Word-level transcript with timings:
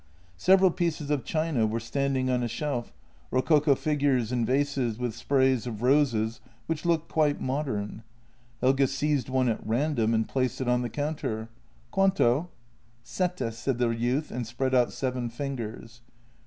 Several 0.39 0.71
pieces 0.71 1.11
of 1.11 1.23
china 1.23 1.67
were 1.67 1.79
standing 1.79 2.27
on 2.27 2.41
a 2.41 2.47
shelf, 2.47 2.91
rococo 3.29 3.75
fig 3.75 3.99
ures 3.99 4.31
and 4.31 4.47
vases 4.47 4.97
with 4.97 5.13
sprays 5.13 5.67
of 5.67 5.83
roses, 5.83 6.41
which 6.65 6.85
looked 6.85 7.07
quite 7.07 7.39
modem. 7.39 8.01
Helge 8.61 8.89
seized 8.89 9.29
one 9.29 9.47
at 9.47 9.63
random 9.63 10.15
and 10.15 10.27
placed 10.27 10.59
it 10.59 10.67
on 10.67 10.81
the 10.81 10.89
counter:" 10.89 11.49
Quanto? 11.91 12.49
""Sette," 13.15 13.53
said 13.53 13.77
the 13.77 13.89
youth, 13.89 14.31
and 14.31 14.47
spread 14.47 14.73
out 14.73 14.91
seven 14.91 15.29
fingers. 15.29 16.01